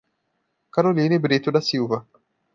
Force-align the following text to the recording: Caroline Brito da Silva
Caroline 0.73 1.19
Brito 1.19 1.51
da 1.51 1.61
Silva 1.61 2.03